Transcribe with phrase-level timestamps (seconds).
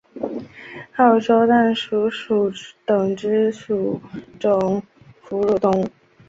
[0.95, 2.51] 澳洲弹鼠属
[2.87, 4.01] 等之数
[4.39, 4.81] 种
[5.21, 5.87] 哺乳动物。